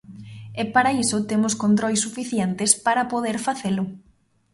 E 0.61 0.63
para 0.73 0.91
iso 1.03 1.17
temos 1.29 1.57
controis 1.63 2.03
suficientes 2.05 2.71
para 2.85 3.09
poder 3.13 3.37
facelo. 3.47 3.83